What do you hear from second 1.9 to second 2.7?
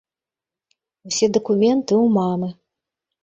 ў мамы.